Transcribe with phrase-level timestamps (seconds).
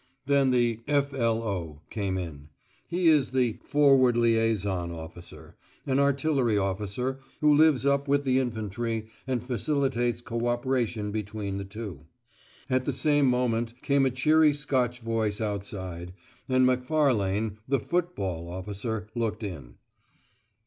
[0.25, 2.49] Then the "F.L.O." came in.
[2.87, 9.05] He is the "Forward liaison officer," an artillery officer who lives up with the infantry
[9.27, 12.07] and facilitates co operation between the two.
[12.67, 16.13] At the same moment came a cheery Scotch voice outside,
[16.49, 19.75] and Macfarlane, the "football" officer, looked in.